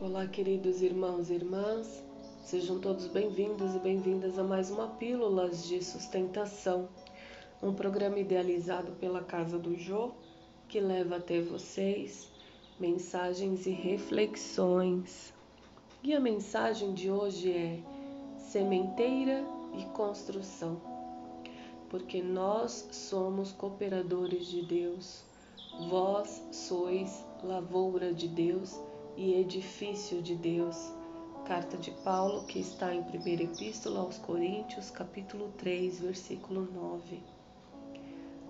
Olá, 0.00 0.28
queridos 0.28 0.80
irmãos 0.80 1.28
e 1.28 1.34
irmãs, 1.34 2.04
sejam 2.44 2.78
todos 2.78 3.08
bem-vindos 3.08 3.74
e 3.74 3.80
bem-vindas 3.80 4.38
a 4.38 4.44
mais 4.44 4.70
uma 4.70 4.86
Pílulas 4.86 5.66
de 5.66 5.84
Sustentação, 5.84 6.88
um 7.60 7.74
programa 7.74 8.16
idealizado 8.20 8.92
pela 9.00 9.24
Casa 9.24 9.58
do 9.58 9.74
Jô 9.74 10.12
que 10.68 10.78
leva 10.78 11.16
até 11.16 11.40
vocês 11.40 12.30
mensagens 12.78 13.66
e 13.66 13.70
reflexões. 13.70 15.34
E 16.00 16.14
a 16.14 16.20
mensagem 16.20 16.94
de 16.94 17.10
hoje 17.10 17.50
é 17.50 17.80
sementeira 18.38 19.44
e 19.76 19.84
construção, 19.86 20.80
porque 21.90 22.22
nós 22.22 22.88
somos 22.92 23.50
cooperadores 23.50 24.46
de 24.46 24.62
Deus, 24.62 25.24
vós 25.88 26.40
sois 26.52 27.24
lavoura 27.42 28.14
de 28.14 28.28
Deus 28.28 28.80
e 29.18 29.34
edifício 29.34 30.22
de 30.22 30.36
Deus. 30.36 30.92
Carta 31.44 31.76
de 31.76 31.90
Paulo, 31.90 32.44
que 32.44 32.60
está 32.60 32.94
em 32.94 33.00
1 33.00 33.42
Epístola 33.42 33.98
aos 33.98 34.16
Coríntios, 34.18 34.90
capítulo 34.90 35.52
3, 35.58 36.00
versículo 36.00 36.68
9. 36.72 37.20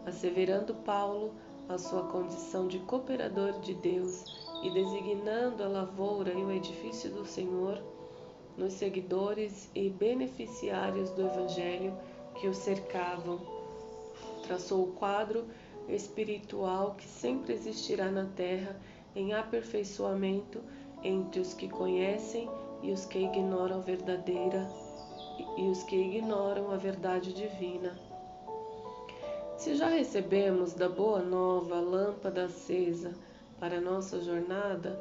Asseverando 0.05 0.75
Paulo 0.75 1.33
a 1.71 1.79
sua 1.79 2.03
condição 2.09 2.69
de 2.69 2.81
cooperador 2.81 3.59
de 3.61 3.73
Deus 3.73 4.47
e 4.62 4.71
designando 4.71 5.62
a 5.62 5.69
lavoura 5.69 6.35
e 6.35 6.45
o 6.45 6.53
edifício 6.53 7.11
do 7.12 7.25
Senhor 7.25 7.83
nos 8.55 8.75
seguidores 8.75 9.71
e 9.75 9.89
beneficiários 9.89 11.09
do 11.11 11.23
Evangelho 11.23 11.97
que 12.35 12.47
o 12.47 12.53
cercavam, 12.53 13.41
traçou 14.43 14.85
o 14.85 14.93
quadro 14.93 15.47
espiritual 15.89 16.95
que 16.95 17.07
sempre 17.07 17.55
existirá 17.55 18.11
na 18.11 18.27
terra 18.27 18.79
em 19.19 19.35
aperfeiçoamento 19.35 20.63
entre 21.03 21.41
os 21.41 21.53
que 21.53 21.69
conhecem 21.69 22.49
e 22.83 22.93
os 22.93 23.05
que 23.05 23.19
ignoram 23.19 23.79
a 23.79 23.81
verdadeira 23.81 24.70
e 25.56 25.69
os 25.69 25.83
que 25.83 25.97
ignoram 25.97 26.70
a 26.70 26.77
verdade 26.77 27.33
divina. 27.33 27.98
Se 29.57 29.75
já 29.75 29.89
recebemos 29.89 30.73
da 30.73 30.89
boa 30.89 31.20
nova 31.20 31.79
a 31.79 31.81
lâmpada 31.81 32.45
acesa 32.45 33.12
para 33.59 33.81
nossa 33.81 34.20
jornada, 34.20 34.97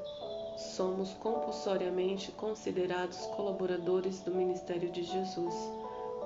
somos 0.57 1.13
compulsoriamente 1.13 2.31
considerados 2.31 3.17
colaboradores 3.27 4.21
do 4.21 4.33
ministério 4.33 4.91
de 4.91 5.03
Jesus, 5.03 5.53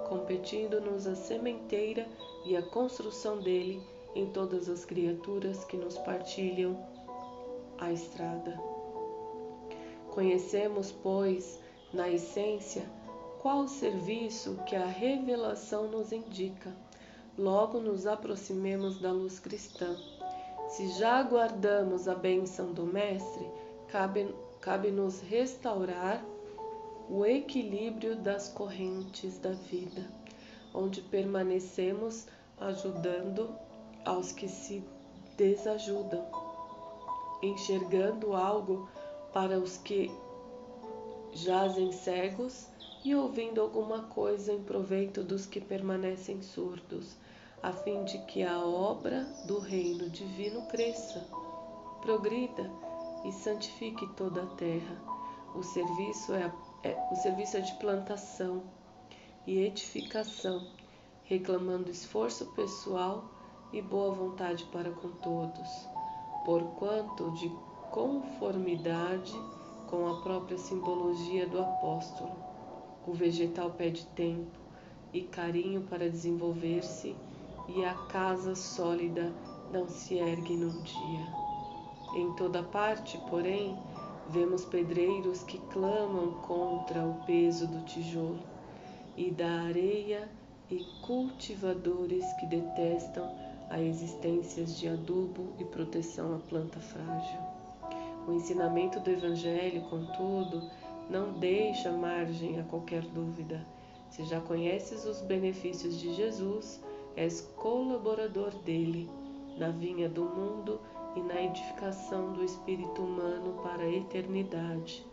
competindo-nos 0.08 1.08
a 1.08 1.16
sementeira 1.16 2.08
e 2.46 2.56
a 2.56 2.62
construção 2.62 3.40
dele 3.40 3.82
em 4.16 4.28
todas 4.28 4.70
as 4.70 4.86
criaturas 4.86 5.66
que 5.66 5.76
nos 5.76 5.98
partilham 5.98 6.91
a 7.82 7.92
estrada. 7.92 8.58
Conhecemos, 10.12 10.92
pois, 10.92 11.60
na 11.92 12.08
essência, 12.10 12.88
qual 13.40 13.62
o 13.62 13.68
serviço 13.68 14.60
que 14.68 14.76
a 14.76 14.86
revelação 14.86 15.88
nos 15.90 16.12
indica. 16.12 16.72
Logo 17.38 17.80
nos 17.80 18.06
aproximemos 18.06 19.00
da 19.00 19.12
luz 19.12 19.40
cristã. 19.40 19.98
Se 20.70 20.90
já 21.00 21.18
aguardamos 21.18 22.08
a 22.08 22.14
bênção 22.14 22.72
do 22.72 22.86
Mestre, 22.86 23.50
cabe-nos 23.88 24.36
cabe 24.62 24.90
restaurar 25.28 26.24
o 27.10 27.26
equilíbrio 27.26 28.16
das 28.16 28.48
correntes 28.48 29.40
da 29.40 29.52
vida, 29.52 30.08
onde 30.74 31.02
permanecemos 31.02 32.28
ajudando 32.60 33.50
aos 34.06 34.32
que 34.32 34.48
se 34.48 34.84
desajudam 35.36 36.51
enxergando 37.42 38.34
algo 38.34 38.90
para 39.34 39.58
os 39.58 39.78
que 39.78 40.12
jazem 41.34 41.92
cegos 41.92 42.68
e 43.04 43.16
ouvindo 43.16 43.62
alguma 43.62 44.04
coisa 44.04 44.54
em 44.54 44.64
proveito 44.64 45.24
dos 45.24 45.46
que 45.46 45.60
permanecem 45.60 46.42
surdos, 46.42 47.16
a 47.64 47.72
fim 47.72 48.04
de 48.04 48.20
que 48.26 48.44
a 48.44 48.60
obra 48.60 49.24
do 49.46 49.60
reino 49.60 50.10
divino 50.10 50.68
cresça, 50.68 51.28
progrida 52.02 52.70
e 53.26 53.32
santifique 53.32 54.08
toda 54.16 54.44
a 54.44 54.48
terra. 54.56 55.02
O 55.56 55.64
serviço 55.64 56.34
é, 56.34 56.52
é 56.84 57.10
o 57.12 57.16
serviço 57.16 57.58
é 57.58 57.62
de 57.62 57.74
plantação 57.76 58.64
e 59.48 59.60
edificação, 59.60 60.68
reclamando 61.24 61.90
esforço 61.90 62.46
pessoal 62.54 63.26
e 63.74 63.82
boa 63.82 64.14
vontade 64.14 64.66
para 64.66 64.92
com 64.92 65.10
todos 65.10 66.01
porquanto 66.46 67.32
de 67.32 67.50
conformidade 67.92 69.34
com 69.88 70.08
a 70.08 70.22
própria 70.22 70.58
simbologia 70.58 71.46
do 71.48 71.60
apóstolo. 71.60 72.32
O 73.06 73.14
vegetal 73.14 73.72
pede 73.72 74.06
tempo 74.16 74.58
e 75.14 75.22
carinho 75.22 75.82
para 75.82 76.10
desenvolver-se, 76.10 77.16
e 77.68 77.84
a 77.84 77.94
casa 78.08 78.56
sólida 78.56 79.32
não 79.72 79.88
se 79.88 80.16
ergue 80.16 80.56
num 80.56 80.82
dia. 80.82 81.28
Em 82.16 82.34
toda 82.34 82.64
parte, 82.64 83.18
porém, 83.30 83.78
vemos 84.30 84.66
pedreiros 84.66 85.44
que 85.44 85.58
clamam 85.74 86.32
contra 86.42 87.06
o 87.06 87.16
peso 87.26 87.68
do 87.68 87.84
tijolo 87.86 88.40
e 89.18 89.30
da 89.32 89.64
areia 89.64 90.30
e 90.70 90.86
cultivadores 91.06 92.26
que 92.34 92.46
detestam 92.46 93.51
a 93.72 93.82
existências 93.82 94.78
de 94.78 94.90
adubo 94.90 95.54
e 95.58 95.64
proteção 95.64 96.36
à 96.36 96.40
planta 96.40 96.80
frágil. 96.80 97.40
O 98.28 98.34
ensinamento 98.34 99.00
do 99.00 99.10
Evangelho, 99.10 99.82
contudo, 99.84 100.70
não 101.10 101.32
deixa 101.40 101.90
margem 101.90 102.60
a 102.60 102.64
qualquer 102.64 103.02
dúvida. 103.02 103.66
Se 104.10 104.26
já 104.26 104.42
conheces 104.42 105.06
os 105.06 105.22
benefícios 105.22 105.98
de 105.98 106.14
Jesus, 106.14 106.84
és 107.16 107.42
colaborador 107.56 108.52
dele 108.60 109.10
na 109.58 109.70
vinha 109.70 110.10
do 110.10 110.26
mundo 110.26 110.80
e 111.16 111.22
na 111.22 111.42
edificação 111.42 112.34
do 112.34 112.44
espírito 112.44 113.02
humano 113.02 113.54
para 113.64 113.84
a 113.84 113.90
eternidade. 113.90 115.06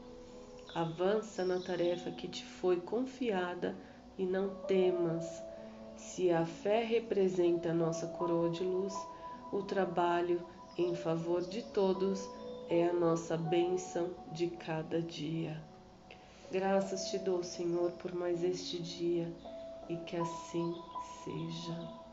Avança 0.74 1.44
na 1.44 1.60
tarefa 1.60 2.10
que 2.10 2.26
te 2.26 2.44
foi 2.44 2.80
confiada 2.80 3.76
e 4.18 4.26
não 4.26 4.50
temas 4.66 5.47
se 5.98 6.30
a 6.30 6.46
fé 6.46 6.84
representa 6.84 7.70
a 7.70 7.74
nossa 7.74 8.06
coroa 8.06 8.48
de 8.50 8.62
luz, 8.62 8.94
o 9.52 9.62
trabalho 9.62 10.40
em 10.76 10.94
favor 10.94 11.42
de 11.42 11.62
todos 11.62 12.28
é 12.70 12.88
a 12.88 12.92
nossa 12.92 13.36
bênção 13.36 14.10
de 14.32 14.46
cada 14.46 15.02
dia. 15.02 15.60
Graças 16.50 17.10
te 17.10 17.18
dou, 17.18 17.42
Senhor, 17.42 17.90
por 17.92 18.14
mais 18.14 18.42
este 18.44 18.80
dia 18.80 19.30
e 19.88 19.96
que 19.96 20.16
assim 20.16 20.74
seja. 21.24 22.07